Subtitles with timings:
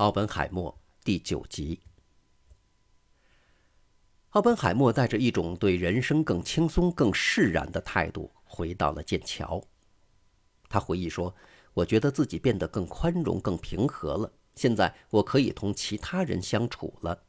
[0.00, 0.74] 奥本海默
[1.04, 1.78] 第九集。
[4.30, 9.62] 奥本海默带着一种对人生更轻松、更释然的态度回到了剑桥。
[10.70, 11.34] 他回忆说
[11.74, 14.32] ：“我觉得自己变得更宽容、更平和了。
[14.54, 17.24] 现在我可以同其他人相处了。”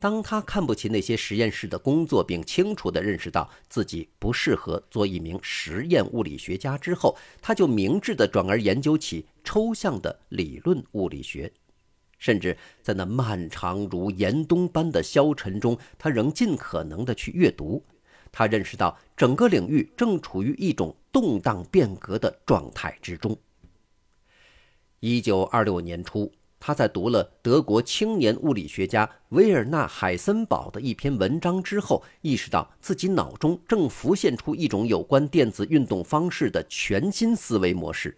[0.00, 11.52] 当他看不起那些实验室的工作，并清楚地认识到自己不适合做一名实验物理学家之后，他就明智地转而研究起抽象的理论物理学。
[12.22, 17.84] 甚至在那漫长如严冬般的消沉中，他仍尽可能地去阅读。
[18.30, 23.36] 他认识到整个领域正处于一种动荡变革的状态之中。
[25.00, 38.16] 一九二六年初，他在读了德国青年物理学家维尔纳·海森堡的一篇文章之后，意识到自己脑中正浮现出一种有关电子运动方式的全新思维模式。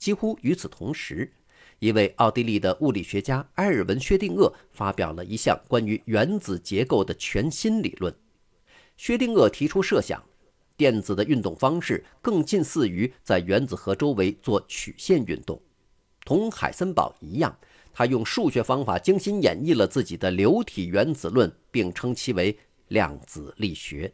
[0.00, 1.32] 几乎与此同时，
[1.78, 8.14] 一位奥地利的物理学家埃尔文·薛定谔发表了一项关于原子结构的全新理论。
[8.96, 10.22] 薛定谔提出设想，
[10.76, 15.60] 电子的运动方式更近似于在原子核周围做曲线运动。
[16.24, 17.58] 同海森堡一样，
[17.92, 24.12] 他用数学方法精心演绎了自己的流体原子论，并称其为量子力学。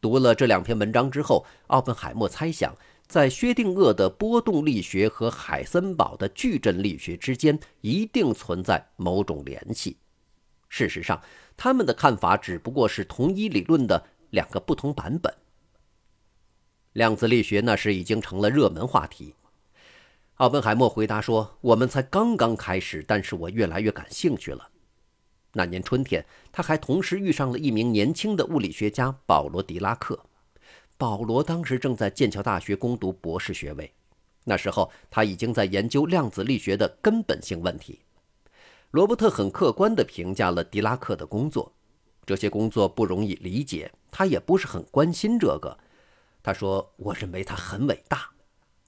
[0.00, 2.76] 读了这两篇文章之后，奥本海默猜想。
[3.10, 9.96] 在薛定谔的波动力学和海森堡的矩阵力学之间一定存在某种联系。
[10.68, 11.20] 事实上，
[11.56, 15.34] 他们的看法只不过是同一理论的两个不同版本。
[16.92, 19.34] 量子力学那时已经成了热门话题。
[20.36, 24.68] 奥本海默回答说：“我们才刚刚开始，但是我越来越感兴趣了。”
[25.54, 30.26] 那年春天，他还同时遇上了一名年轻的物理学家保罗·狄拉克。
[31.00, 33.90] 保罗当时正在剑桥大学攻读博士学位，
[34.44, 38.00] 那时候他已经在研究量子力学的根本性问题。
[38.90, 41.72] 罗伯特很客观地评价了狄拉克的工作，
[42.26, 45.78] 这些工作不容易理解，他也不是很关心这个。
[46.42, 48.28] 他说：“我认为他很伟大。”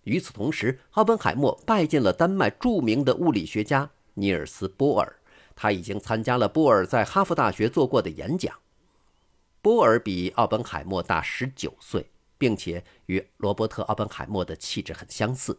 [0.04, 5.16] 与此同时，奥本海默拜见了丹麦著名的物理学家尼尔斯·波尔，
[5.56, 8.54] 他已经参加了波尔在哈佛大学做过的演讲。
[9.62, 15.56] 波尔比奥本海默大十九岁，并且与罗伯特·奥本海默的气质很相似。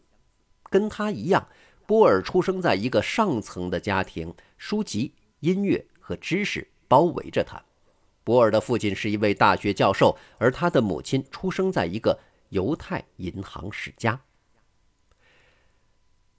[0.70, 1.48] 跟他一样，
[1.88, 7.64] 波尔出生在一个上层的家庭，书籍、音乐和知识包围着他。
[8.26, 12.20] 波尔的父亲是一位大学教授，而他的母亲出生在一个
[12.50, 14.20] 犹太银行世家。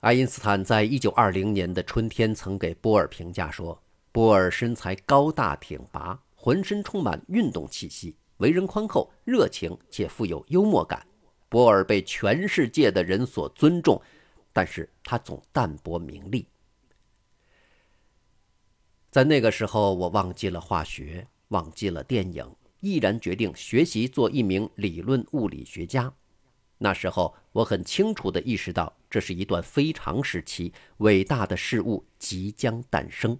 [0.00, 3.82] 爱因斯坦在一九二零年的春天曾给波尔评价说
[4.12, 11.06] ：“波尔身材高大挺拔。”浑身充满运动气息，为人宽厚、热情且富有幽默感。
[11.48, 13.98] 波尔被全世界的人所尊重，
[14.52, 16.46] 但是他总淡泊名利。
[19.10, 26.12] 在那个时候，我忘记了化学，忘记了电影，毅然决定学习做一名理论物理学家。
[26.76, 33.38] 那时候，我很清楚地意识到，这是一段非常时期，伟大的事物即将诞生。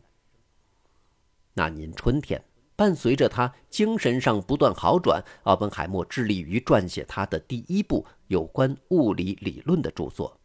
[1.53, 2.43] 那年春天。
[2.77, 10.39] 伴随着他精神上不断好转，奥本海默致力于撰写他的第一部有关物理理论的著作。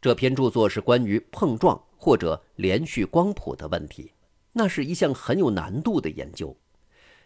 [0.00, 4.12] 这篇著作是关于碰撞或者连续光谱的问题，
[4.52, 6.54] 那是一项很有难度的研究。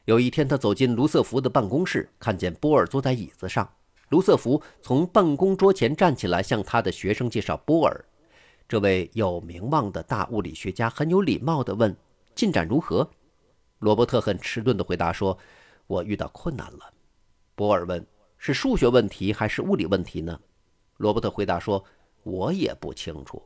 [0.05, 3.69] 有一天，他走进卢瑟福的办公室，看见波尔坐在椅子上。
[4.09, 8.05] 卢瑟福从办公桌前站起来，向他的学生介绍波尔。
[8.69, 11.95] 这位有名望的大物理学家很有礼貌地问
[12.35, 13.09] ：“进展如何？”
[13.81, 15.37] 罗伯特很迟钝地回答说
[15.89, 16.93] ：“我遇到困难了。”
[17.57, 18.07] 波尔问
[18.39, 20.39] ：“是数学问题还是物理问题呢？”
[20.99, 21.83] 罗伯特回答说
[22.23, 23.43] ：“我也不清楚。”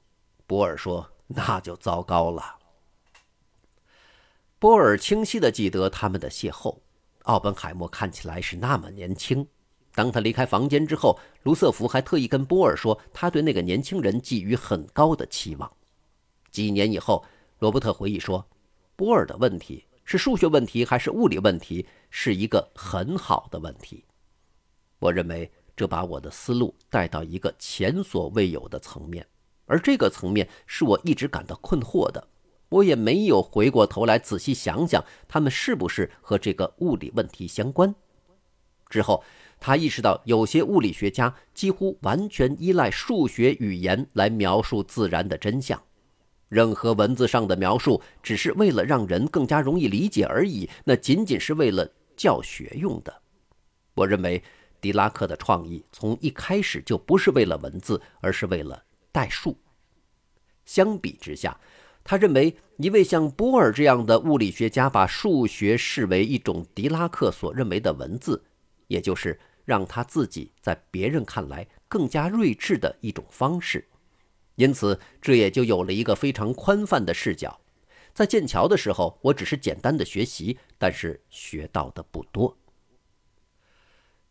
[0.47, 2.59] 波尔说：“那就糟糕了。”
[4.59, 6.77] 波尔清晰地记得他们的邂逅。
[7.23, 9.47] 奥本海默看起来是那么年轻。
[9.95, 15.73] 当他离开房间之后，卢瑟福还特意跟波尔说，他对那个年轻人寄予很高的期望。
[16.51, 17.25] 几年以后，
[17.61, 18.45] 罗伯特回忆说
[18.97, 24.05] ：“波尔的问题。”是数学问题还是物理问题，是一个很好的问题。
[24.99, 29.27] 我认为这把我的思路带到一个前所未有的层面，
[29.67, 32.29] 而这个层面是我一直感到困惑的。
[32.71, 37.95] 我也没有回过头来仔细想想，他们是不是和这个物理问题相关。
[38.89, 39.25] 之后，
[39.61, 45.81] 他意识到有些物理学家几乎完全依赖数学语言来描述自然的真相。
[46.55, 53.13] 任何文字上的描述只是为了让人更加容易理解而已，那仅仅是为了教学用的。
[53.95, 54.41] 我认为，
[54.81, 58.81] 狄拉克的创意从一开始就不是为了文字，而是为了
[59.11, 59.59] 代数。
[60.65, 61.59] 相比之下，
[62.05, 68.41] 他认为一位像波尔这样的物理学家把数学视为一种狄拉克所认为的文字，
[68.87, 73.85] 也就是让他自己在别人看来更加睿智的一种方式。
[74.57, 77.61] 因此，这也就有了一个非常宽泛的视角。
[78.13, 82.57] 在剑桥的时候，我只是简单的学习，但是学到的不多。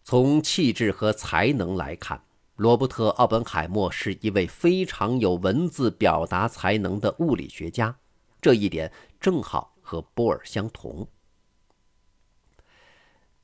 [0.03, 2.23] 从气质和才能来看，
[2.55, 7.97] 罗伯特·奥本海默是一位非常有文字表达才能的物理学家，
[8.41, 11.05] 这一点正好和波尔相同。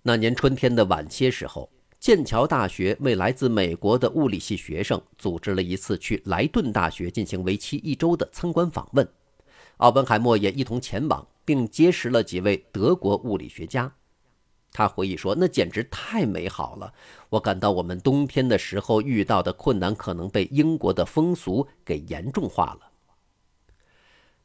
[0.03, 1.69] 那年春天的晚些时候。
[1.99, 9.05] 剑桥大学为来自美国的物理系学生组织了一次去莱顿大学进行为期一周的参观访问，
[9.77, 13.93] 奥本海默也一同前往，并结识了几位德国物理学家。
[14.71, 16.93] 他回忆说：“那简直太美好了！
[17.31, 22.91] 我感到我们冬天的时候遇到的困难可能被英国的风俗给严重化了。”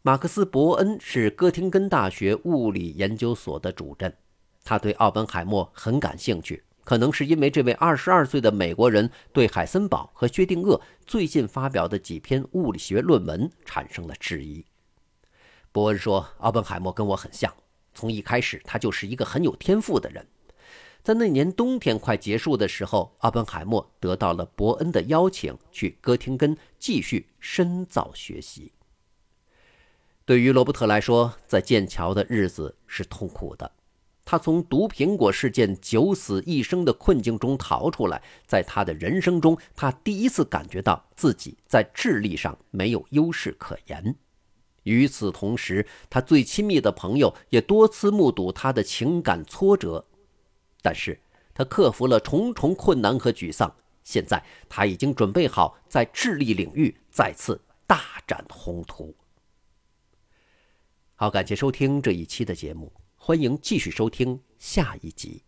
[0.02, 4.12] 马克思·伯恩是哥廷根大学物理研究所的主任，
[4.64, 6.64] 他对奥本海默很感兴趣。
[6.84, 14.64] 可能是因为这位二十二岁的美国人对海森堡和薛定谔最近发表的几篇物理学论文产生了质疑。
[15.72, 17.52] 伯恩说：“奥本海默跟我很像，
[17.94, 20.26] 从一开始他就是一个很有天赋的人。”
[21.02, 28.72] 在那年冬天快结束的时候，奥本海默得到了伯恩的邀请，去哥廷根继续深造学习。
[30.24, 33.70] 对于罗伯特来说，在剑桥的日子是痛苦的。
[34.24, 44.16] 他从毒苹果事件九死一生的困境中逃出来，在他的人生中，他第一次感觉到自己在智力上没有优势可言。
[44.84, 50.06] 与此同时，他最亲密的朋友也多次目睹他的情感挫折。
[50.82, 51.20] 但是，
[51.54, 53.74] 他克服了重重困难和沮丧。
[54.02, 59.14] 现在，他已经准备好在智力领域再次大展宏图。
[61.14, 62.92] 好，感谢收听这一期的节目。
[63.26, 65.44] 欢迎继续收听下一集。